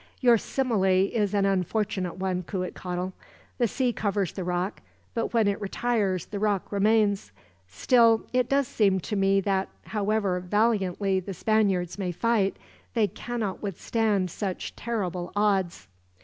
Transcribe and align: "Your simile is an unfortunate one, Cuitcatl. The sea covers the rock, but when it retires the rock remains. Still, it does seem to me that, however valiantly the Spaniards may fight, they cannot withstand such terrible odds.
"Your 0.19 0.39
simile 0.39 0.83
is 1.13 1.35
an 1.35 1.45
unfortunate 1.45 2.17
one, 2.17 2.41
Cuitcatl. 2.41 3.13
The 3.59 3.67
sea 3.67 3.93
covers 3.93 4.31
the 4.33 4.43
rock, 4.43 4.81
but 5.13 5.31
when 5.31 5.47
it 5.47 5.61
retires 5.61 6.25
the 6.25 6.39
rock 6.39 6.71
remains. 6.71 7.31
Still, 7.67 8.25
it 8.33 8.49
does 8.49 8.67
seem 8.67 8.99
to 9.01 9.15
me 9.15 9.41
that, 9.41 9.69
however 9.85 10.39
valiantly 10.39 11.19
the 11.19 11.35
Spaniards 11.35 11.99
may 11.99 12.11
fight, 12.11 12.57
they 12.95 13.09
cannot 13.09 13.61
withstand 13.61 14.31
such 14.31 14.75
terrible 14.75 15.31
odds. 15.35 15.87